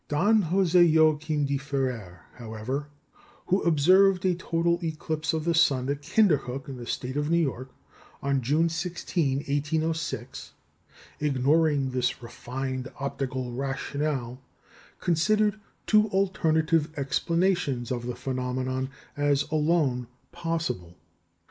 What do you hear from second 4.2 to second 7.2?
a total eclipse of the sun at Kinderhook, in the State